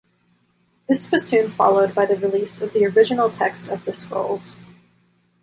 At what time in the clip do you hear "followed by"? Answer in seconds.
1.51-2.07